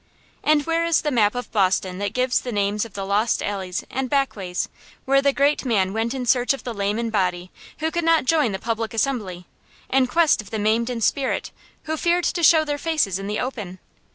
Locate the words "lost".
3.05-3.43